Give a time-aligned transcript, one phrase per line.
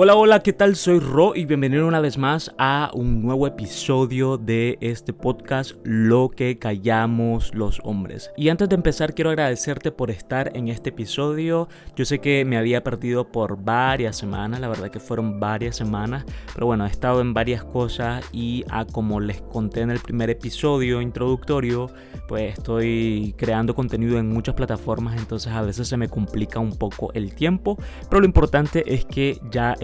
[0.00, 0.76] Hola, hola, ¿qué tal?
[0.76, 6.28] Soy Ro y bienvenido una vez más a un nuevo episodio de este podcast Lo
[6.28, 8.30] que callamos los hombres.
[8.36, 11.66] Y antes de empezar quiero agradecerte por estar en este episodio.
[11.96, 16.24] Yo sé que me había perdido por varias semanas, la verdad que fueron varias semanas,
[16.54, 20.30] pero bueno, he estado en varias cosas y a como les conté en el primer
[20.30, 21.90] episodio introductorio,
[22.28, 27.10] pues estoy creando contenido en muchas plataformas, entonces a veces se me complica un poco
[27.14, 27.76] el tiempo,
[28.08, 29.74] pero lo importante es que ya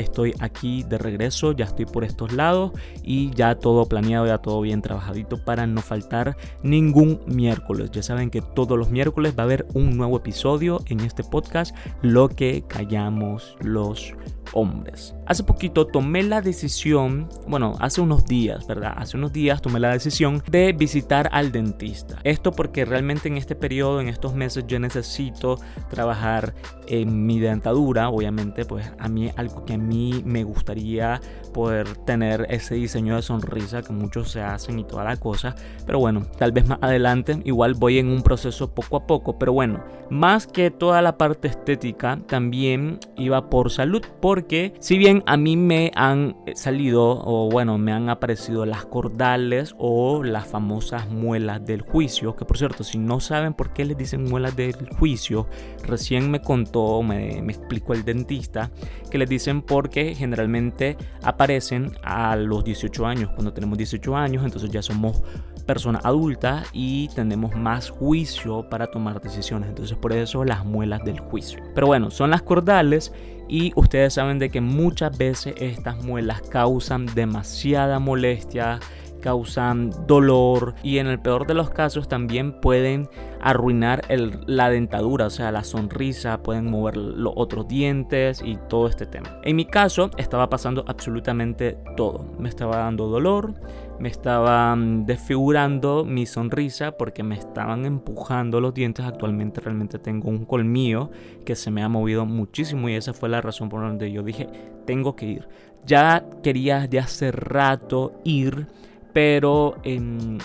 [0.40, 2.72] aquí de regreso, ya estoy por estos lados
[3.02, 7.90] y ya todo planeado, ya todo bien trabajadito para no faltar ningún miércoles.
[7.90, 11.74] Ya saben que todos los miércoles va a haber un nuevo episodio en este podcast,
[12.02, 14.14] Lo que callamos los
[14.54, 15.14] hombres.
[15.26, 18.94] Hace poquito tomé la decisión, bueno, hace unos días, ¿verdad?
[18.96, 22.18] Hace unos días tomé la decisión de visitar al dentista.
[22.24, 25.58] Esto porque realmente en este periodo, en estos meses, yo necesito
[25.90, 26.54] trabajar
[26.86, 28.08] en mi dentadura.
[28.08, 31.20] Obviamente, pues a mí algo que a mí me gustaría
[31.54, 35.54] poder tener ese diseño de sonrisa que muchos se hacen y toda la cosa.
[35.86, 39.38] Pero bueno, tal vez más adelante, igual voy en un proceso poco a poco.
[39.38, 44.02] Pero bueno, más que toda la parte estética, también iba por salud.
[44.20, 49.74] Porque si bien a mí me han salido, o bueno, me han aparecido las cordales
[49.78, 53.96] o las famosas muelas del juicio, que por cierto, si no saben por qué les
[53.96, 55.46] dicen muelas del juicio,
[55.86, 58.70] recién me contó, me, me explicó el dentista,
[59.14, 63.30] que les dicen porque generalmente aparecen a los 18 años.
[63.30, 65.22] Cuando tenemos 18 años, entonces ya somos
[65.64, 69.68] personas adultas y tenemos más juicio para tomar decisiones.
[69.68, 71.62] Entonces por eso las muelas del juicio.
[71.76, 73.12] Pero bueno, son las cordales
[73.48, 78.80] y ustedes saben de que muchas veces estas muelas causan demasiada molestia,
[79.22, 83.08] causan dolor y en el peor de los casos también pueden
[83.44, 84.02] arruinar
[84.46, 89.38] la dentadura, o sea, la sonrisa, pueden mover los otros dientes y todo este tema.
[89.42, 92.24] En mi caso estaba pasando absolutamente todo.
[92.38, 93.52] Me estaba dando dolor,
[93.98, 99.04] me estaba desfigurando mi sonrisa porque me estaban empujando los dientes.
[99.04, 101.10] Actualmente realmente tengo un colmillo
[101.44, 104.48] que se me ha movido muchísimo y esa fue la razón por donde yo dije,
[104.86, 105.48] tengo que ir.
[105.84, 108.68] Ya quería de hace rato ir
[109.14, 109.76] pero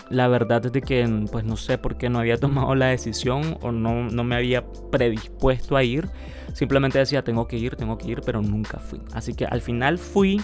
[0.09, 3.57] la verdad es de que pues no sé por qué no había tomado la decisión
[3.61, 6.07] o no, no me había predispuesto a ir.
[6.53, 9.01] Simplemente decía tengo que ir, tengo que ir, pero nunca fui.
[9.13, 10.41] Así que al final fui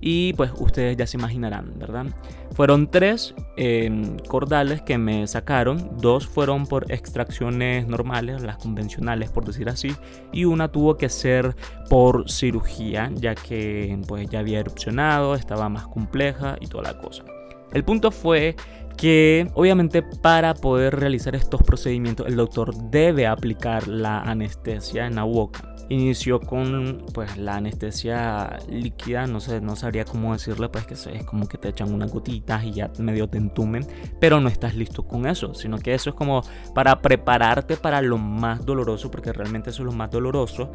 [0.00, 2.06] y pues ustedes ya se imaginarán, ¿verdad?
[2.52, 9.44] Fueron tres em, cordales que me sacaron, dos fueron por extracciones normales, las convencionales por
[9.44, 9.94] decir así,
[10.32, 11.56] y una tuvo que ser
[11.90, 17.24] por cirugía, ya que pues ya había erupcionado, estaba más compleja y toda la cosa.
[17.72, 18.56] El punto fue
[18.96, 25.24] que obviamente para poder realizar estos procedimientos el doctor debe aplicar la anestesia en la
[25.24, 25.74] boca.
[25.88, 31.24] Inició con pues la anestesia líquida, no sé, no sabría cómo decirle, pues que es
[31.24, 33.86] como que te echan unas gotitas y ya medio te entumen,
[34.18, 36.42] pero no estás listo con eso, sino que eso es como
[36.74, 40.72] para prepararte para lo más doloroso, porque realmente eso es lo más doloroso.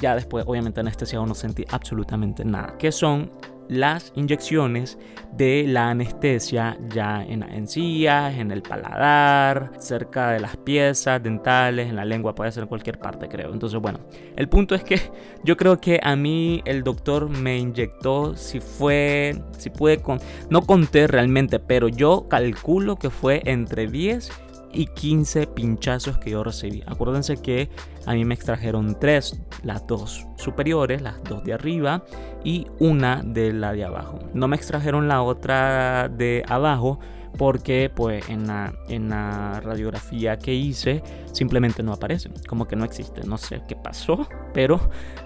[0.00, 3.32] Ya después, obviamente anestesiado no sentí absolutamente nada, que son
[3.72, 4.98] las inyecciones
[5.32, 11.88] de la anestesia ya en las encías, en el paladar, cerca de las piezas dentales,
[11.88, 13.52] en la lengua, puede ser en cualquier parte, creo.
[13.52, 14.00] Entonces, bueno,
[14.36, 15.00] el punto es que
[15.44, 20.62] yo creo que a mí el doctor me inyectó, si fue, si pude, con, no
[20.62, 24.30] conté realmente, pero yo calculo que fue entre 10
[24.72, 26.82] y 15 pinchazos que yo recibí.
[26.86, 27.68] Acuérdense que
[28.06, 32.04] a mí me extrajeron tres, las dos superiores, las dos de arriba
[32.44, 34.18] y una de la de abajo.
[34.34, 36.98] No me extrajeron la otra de abajo
[37.38, 41.02] porque pues en la, en la radiografía que hice
[41.32, 44.80] simplemente no aparece, como que no existe, no sé qué pasó, pero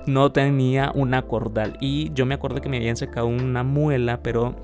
[0.06, 4.54] no tenía una cordal y yo me acuerdo que me habían sacado una muela, pero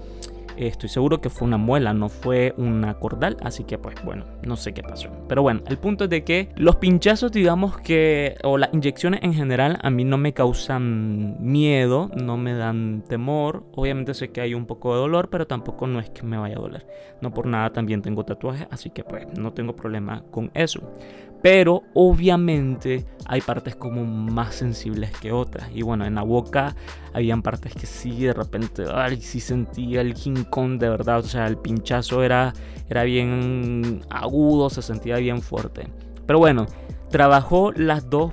[0.57, 4.57] Estoy seguro que fue una muela, no fue una cordal, así que pues bueno, no
[4.57, 5.09] sé qué pasó.
[5.29, 9.35] Pero bueno, el punto es de que los pinchazos, digamos que, o las inyecciones en
[9.35, 13.65] general, a mí no me causan miedo, no me dan temor.
[13.75, 16.57] Obviamente sé que hay un poco de dolor, pero tampoco no es que me vaya
[16.57, 16.87] a doler.
[17.21, 20.81] No por nada también tengo tatuajes, así que pues no tengo problema con eso.
[21.43, 25.69] Pero obviamente hay partes como más sensibles que otras.
[25.75, 26.77] Y bueno, en la boca
[27.13, 30.15] habían partes que sí, de repente, ay, sí sentía el
[30.49, 31.19] Kong de verdad.
[31.19, 32.53] O sea, el pinchazo era,
[32.89, 35.89] era bien agudo, se sentía bien fuerte.
[36.27, 36.67] Pero bueno,
[37.11, 38.33] trabajó las dos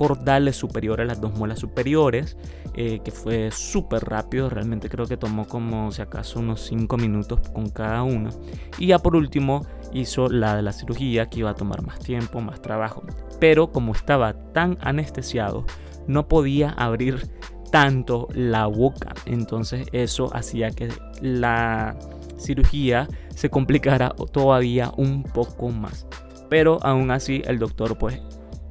[0.00, 2.38] cordales superiores, las dos muelas superiores,
[2.72, 7.40] eh, que fue súper rápido, realmente creo que tomó como si acaso unos 5 minutos
[7.52, 8.30] con cada uno.
[8.78, 12.40] Y ya por último hizo la de la cirugía, que iba a tomar más tiempo,
[12.40, 13.02] más trabajo.
[13.40, 15.66] Pero como estaba tan anestesiado,
[16.06, 17.30] no podía abrir
[17.70, 19.12] tanto la boca.
[19.26, 20.88] Entonces eso hacía que
[21.20, 21.94] la
[22.38, 26.06] cirugía se complicara todavía un poco más.
[26.48, 28.18] Pero aún así el doctor pues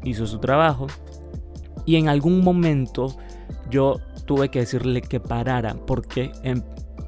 [0.04, 0.88] hizo su trabajo
[1.90, 3.18] y en algún momento
[3.72, 6.62] yo tuve que decirle que parara porque em,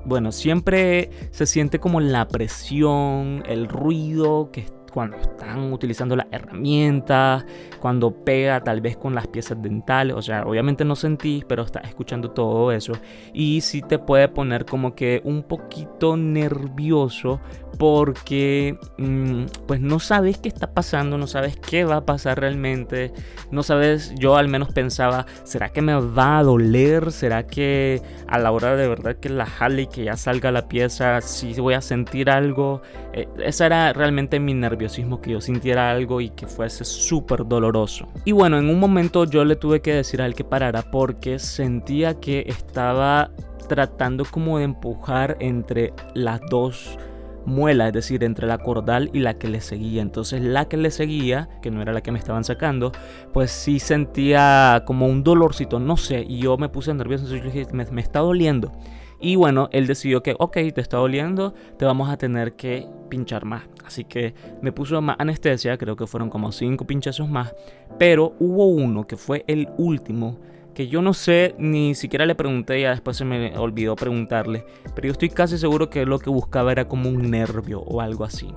[0.06, 7.46] bueno, siempre se siente como la presión, el ruido que cuando están utilizando la herramienta,
[7.80, 11.86] cuando pega tal vez con las piezas dentales, o sea, obviamente no sentís, pero estás
[11.86, 12.94] escuchando todo eso
[13.34, 17.40] y sí te puede poner como que un poquito nervioso
[17.78, 23.12] porque mm, pues no sabes qué está pasando, no sabes qué va a pasar realmente,
[23.50, 27.12] no sabes, yo al menos pensaba, ¿será que me va a doler?
[27.12, 30.68] ¿Será que a la hora de verdad que la jale y que ya salga la
[30.68, 32.82] pieza, sí voy a sentir algo?
[33.14, 38.08] Eh, esa era realmente mi nerviosismo, que yo sintiera algo y que fuese súper doloroso.
[38.26, 41.40] Y bueno, en un momento yo le tuve que decir a él que parara porque
[41.40, 43.32] sentía que estaba
[43.68, 46.98] tratando como de empujar entre las dos
[47.46, 50.02] muela, es decir, entre la cordal y la que le seguía.
[50.02, 52.92] Entonces la que le seguía, que no era la que me estaban sacando,
[53.34, 57.60] pues sí sentía como un dolorcito, no sé, y yo me puse nervioso, entonces yo
[57.60, 58.72] dije, me, me está doliendo.
[59.22, 63.46] Y bueno, él decidió que, ok, te está doliendo, te vamos a tener que pinchar
[63.46, 63.64] más.
[63.86, 67.54] Así que me puso más anestesia, creo que fueron como cinco pinchazos más.
[68.00, 70.40] Pero hubo uno que fue el último
[70.74, 74.66] que yo no sé, ni siquiera le pregunté, ya después se me olvidó preguntarle,
[74.96, 78.24] pero yo estoy casi seguro que lo que buscaba era como un nervio o algo
[78.24, 78.48] así.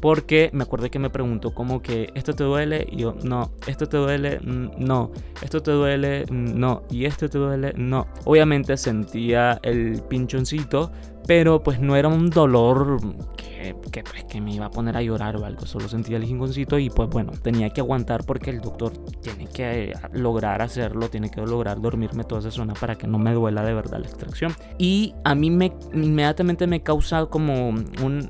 [0.00, 3.86] Porque me acuerdo que me preguntó como que esto te duele y yo no, esto
[3.86, 5.10] te duele, mm, no,
[5.42, 8.06] esto te duele, mm, no, y esto te duele, no.
[8.24, 10.90] Obviamente sentía el pinchoncito,
[11.26, 13.00] pero pues no era un dolor
[13.36, 16.24] que, que, pues, que me iba a poner a llorar o algo, solo sentía el
[16.24, 21.30] jingoncito y pues bueno, tenía que aguantar porque el doctor tiene que lograr hacerlo, tiene
[21.30, 24.54] que lograr dormirme toda esa zona para que no me duela de verdad la extracción.
[24.78, 27.74] Y a mí me inmediatamente me causa como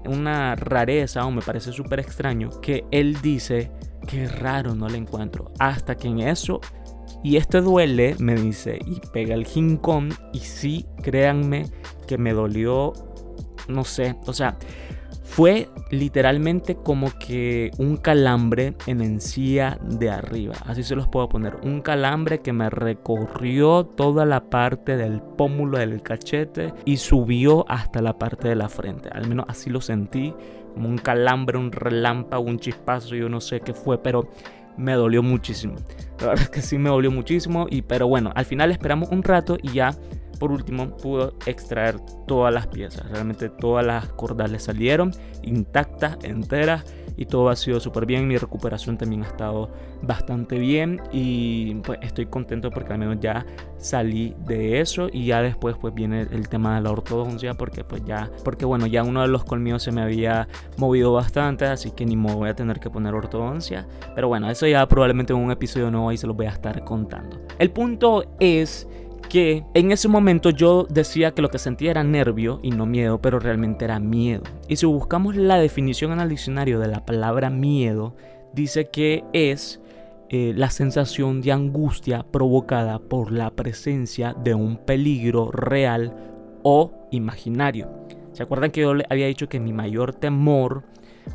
[0.08, 3.70] una rareza o me parece súper extraño que él dice
[4.06, 6.60] que raro no le encuentro, hasta que en eso
[7.26, 10.10] y este duele, me dice, y pega el jincón.
[10.32, 11.66] Y sí, créanme
[12.06, 12.92] que me dolió,
[13.66, 14.56] no sé, o sea,
[15.24, 20.54] fue literalmente como que un calambre en encía de arriba.
[20.66, 21.56] Así se los puedo poner.
[21.64, 28.02] Un calambre que me recorrió toda la parte del pómulo del cachete y subió hasta
[28.02, 29.08] la parte de la frente.
[29.08, 30.32] Al menos así lo sentí.
[30.74, 34.28] Como un calambre, un relámpago, un chispazo, yo no sé qué fue, pero
[34.76, 35.76] me dolió muchísimo.
[36.20, 37.66] La verdad es que sí me dolió muchísimo.
[37.70, 39.94] Y, pero bueno, al final esperamos un rato y ya
[40.38, 43.10] por último pudo extraer todas las piezas.
[43.10, 45.12] Realmente todas las cordales salieron
[45.42, 46.84] intactas, enteras
[47.16, 48.28] y todo ha sido súper bien.
[48.28, 49.70] Mi recuperación también ha estado
[50.02, 53.46] bastante bien y pues estoy contento porque al menos ya
[53.78, 58.04] salí de eso y ya después pues viene el tema de la ortodoncia porque pues
[58.04, 62.04] ya, porque bueno, ya uno de los colmillos se me había movido bastante, así que
[62.04, 63.86] ni modo voy a tener que poner ortodoncia.
[64.14, 66.84] Pero bueno, eso ya probablemente en un episodio nuevo ahí se los voy a estar
[66.84, 67.40] contando.
[67.58, 68.86] El punto es
[69.28, 73.20] que en ese momento yo decía que lo que sentía era nervio y no miedo,
[73.20, 74.42] pero realmente era miedo.
[74.68, 78.14] Y si buscamos la definición en el diccionario de la palabra miedo,
[78.54, 79.80] dice que es
[80.28, 86.14] eh, la sensación de angustia provocada por la presencia de un peligro real
[86.62, 87.88] o imaginario.
[88.32, 90.82] ¿Se acuerdan que yo le había dicho que mi mayor temor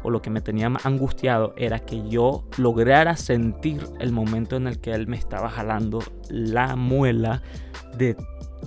[0.03, 4.67] o lo que me tenía más angustiado era que yo lograra sentir el momento en
[4.67, 7.41] el que él me estaba jalando la muela
[7.98, 8.15] de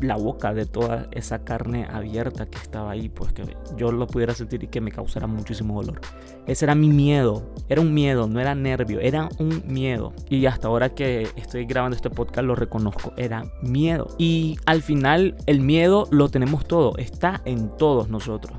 [0.00, 4.34] la boca de toda esa carne abierta que estaba ahí, pues que yo lo pudiera
[4.34, 6.00] sentir y que me causara muchísimo dolor.
[6.46, 10.12] Ese era mi miedo, era un miedo, no era nervio, era un miedo.
[10.28, 14.08] Y hasta ahora que estoy grabando este podcast lo reconozco, era miedo.
[14.18, 18.58] Y al final el miedo lo tenemos todo, está en todos nosotros.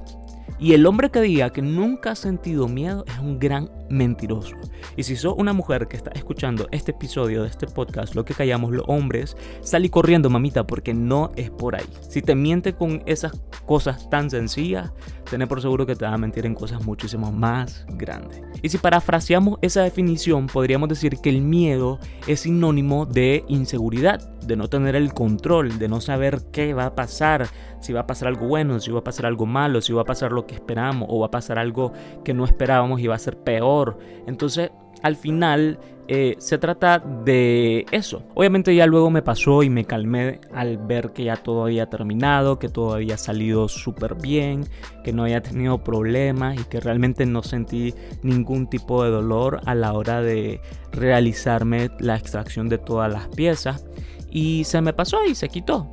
[0.60, 4.56] Y el hombre que diga que nunca ha sentido miedo es un gran mentiroso.
[4.96, 8.34] Y si sos una mujer que está escuchando este episodio de este podcast, lo que
[8.34, 11.86] callamos los hombres, salí corriendo, mamita, porque no es por ahí.
[12.10, 13.34] Si te miente con esas
[13.66, 14.92] cosas tan sencillas,
[15.30, 18.42] ten por seguro que te va a mentir en cosas muchísimo más grandes.
[18.62, 24.56] Y si parafraseamos esa definición, podríamos decir que el miedo es sinónimo de inseguridad, de
[24.56, 27.48] no tener el control, de no saber qué va a pasar,
[27.86, 30.06] si va a pasar algo bueno, si va a pasar algo malo, si va a
[30.06, 33.20] pasar lo que esperamos o va a pasar algo que no esperábamos y va a
[33.20, 33.98] ser peor.
[34.28, 34.72] Entonces,
[35.04, 35.78] al final
[36.08, 38.24] eh, se trata de eso.
[38.34, 42.58] Obviamente ya luego me pasó y me calmé al ver que ya todo había terminado,
[42.58, 44.66] que todo había salido súper bien,
[45.04, 49.76] que no había tenido problemas y que realmente no sentí ningún tipo de dolor a
[49.76, 50.60] la hora de
[50.92, 53.86] realizarme la extracción de todas las piezas.
[54.32, 55.90] y se me pasó y se quitó.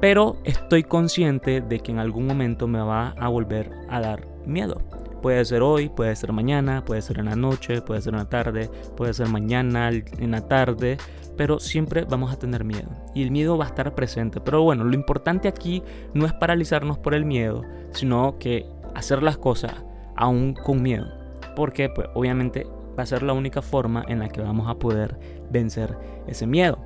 [0.00, 4.80] Pero estoy consciente de que en algún momento me va a volver a dar miedo.
[5.20, 8.28] Puede ser hoy, puede ser mañana, puede ser en la noche, puede ser en la
[8.28, 10.96] tarde, puede ser mañana en la tarde,
[11.36, 14.40] pero siempre vamos a tener miedo y el miedo va a estar presente.
[14.40, 15.82] Pero bueno, lo importante aquí
[16.14, 19.74] no es paralizarnos por el miedo, sino que hacer las cosas
[20.16, 21.06] aún con miedo,
[21.54, 22.66] porque pues obviamente
[22.98, 25.18] va a ser la única forma en la que vamos a poder
[25.50, 26.78] vencer ese miedo.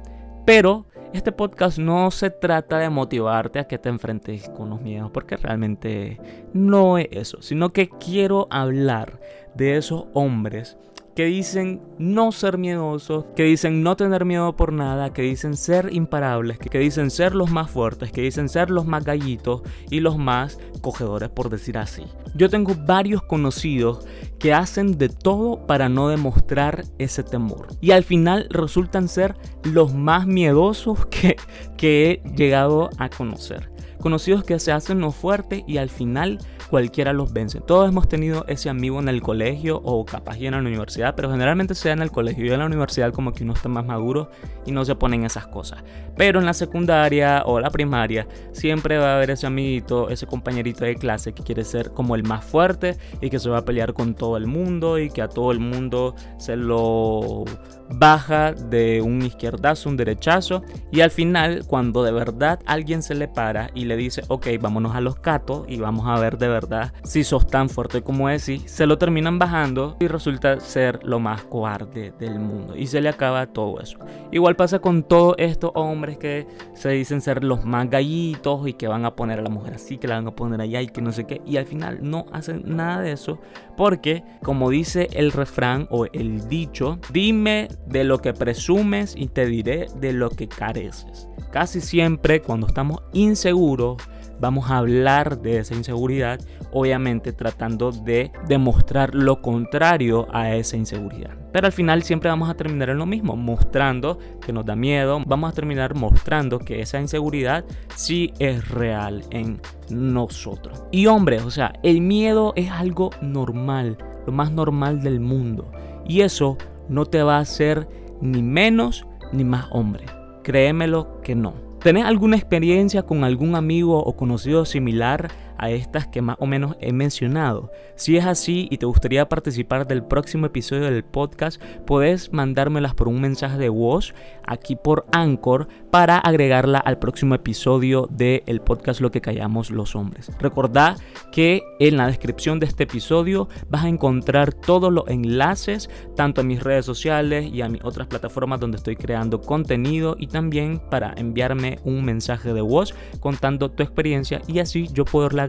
[0.45, 5.11] Pero este podcast no se trata de motivarte a que te enfrentes con los miedos,
[5.11, 6.21] porque realmente
[6.53, 9.21] no es eso, sino que quiero hablar
[9.55, 10.77] de esos hombres
[11.15, 15.93] que dicen no ser miedosos, que dicen no tener miedo por nada, que dicen ser
[15.93, 20.19] imparables, que dicen ser los más fuertes, que dicen ser los más gallitos y los
[20.19, 22.05] más cogedores, por decir así.
[22.35, 24.05] Yo tengo varios conocidos
[24.39, 27.69] que hacen de todo para no demostrar ese temor.
[27.81, 31.37] Y al final resultan ser los más miedosos que,
[31.77, 36.39] que he llegado a conocer conocidos que se hacen no fuertes y al final
[36.71, 37.61] cualquiera los vence.
[37.61, 41.31] Todos hemos tenido ese amigo en el colegio o capaz ya en la universidad, pero
[41.31, 44.31] generalmente sea en el colegio y en la universidad como que uno está más maduro
[44.67, 45.83] y no se ponen esas cosas.
[46.17, 50.85] Pero en la secundaria o la primaria siempre va a haber ese amiguito, ese compañerito
[50.85, 53.95] de clase que quiere ser como el más fuerte y que se va a pelear
[53.95, 57.45] con todo el mundo y que a todo el mundo se lo
[57.91, 63.29] baja de un izquierdazo, un derechazo y al final cuando de verdad alguien se le
[63.29, 66.93] para y le dice ok vámonos a los catos y vamos a ver de verdad
[67.05, 71.45] si sos tan fuerte como y se lo terminan bajando y resulta ser lo más
[71.45, 72.75] cobarde del mundo.
[72.75, 73.99] Y se le acaba todo eso.
[74.33, 78.89] Igual pasa con todos estos hombres que se dicen ser los más gallitos y que
[78.89, 81.03] van a poner a la mujer así que la van a poner allá y que
[81.03, 81.43] no sé qué.
[81.47, 83.39] Y al final no hacen nada de eso
[83.77, 89.47] porque como dice el refrán o el dicho dime de lo que presumes y te
[89.47, 91.29] diré de lo que careces.
[91.55, 94.03] Casi siempre cuando estamos inseguros
[94.41, 96.41] vamos a hablar de esa inseguridad,
[96.73, 101.31] obviamente tratando de demostrar lo contrario a esa inseguridad.
[101.53, 105.23] Pero al final siempre vamos a terminar en lo mismo, mostrando que nos da miedo,
[105.25, 110.83] vamos a terminar mostrando que esa inseguridad sí es real en nosotros.
[110.91, 113.97] Y hombre, o sea, el miedo es algo normal,
[114.27, 115.71] lo más normal del mundo.
[116.05, 116.59] Y eso
[116.89, 117.87] no te va a hacer
[118.21, 120.05] ni menos ni más hombre.
[120.45, 121.55] Créemelo que no.
[121.81, 125.31] ¿Tenés alguna experiencia con algún amigo o conocido similar
[125.65, 127.71] a estas que más o menos he mencionado.
[127.97, 133.09] Si es así y te gustaría participar del próximo episodio del podcast, puedes mandármelas por
[133.09, 134.15] un mensaje de voz
[134.47, 140.31] aquí por Anchor para agregarla al próximo episodio del podcast Lo que callamos los hombres.
[140.39, 140.97] Recordá
[141.33, 146.45] que en la descripción de este episodio vas a encontrar todos los enlaces, tanto a
[146.45, 151.15] mis redes sociales y a mis otras plataformas donde estoy creando contenido y también para
[151.17, 155.47] enviarme un mensaje de voz contando tu experiencia y así yo poderla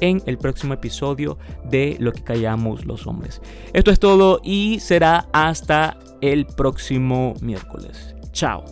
[0.00, 3.40] en el próximo episodio de Lo que callamos los hombres.
[3.72, 8.14] Esto es todo y será hasta el próximo miércoles.
[8.32, 8.64] Chao.